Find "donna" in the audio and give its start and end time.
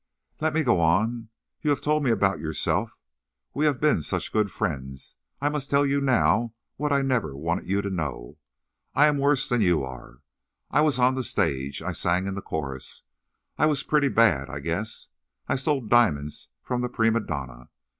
17.19-17.69